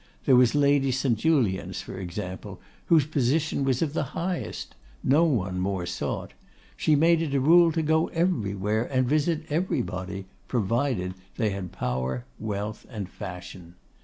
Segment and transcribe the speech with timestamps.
[0.25, 1.15] There was Lady St.
[1.15, 6.33] Julians, for example, whose position was of the highest; no one more sought;
[6.75, 12.25] she made it a rule to go everywhere and visit everybody, provided they had power,
[12.39, 13.75] wealth, and fashion.